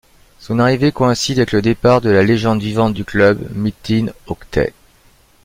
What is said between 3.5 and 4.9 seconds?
Metin Oktay.